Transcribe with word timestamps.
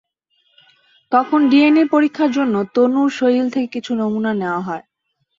তখন 1.11 1.39
ডিএনএ 1.49 1.83
পরীক্ষার 1.93 2.29
জন্য 2.31 2.55
তনুর 2.75 3.09
শরীর 3.19 3.45
থেকে 3.53 3.67
কিছু 3.75 3.91
নমুনা 3.95 4.31
নেওয়া 4.33 4.61
হয়। 4.61 4.83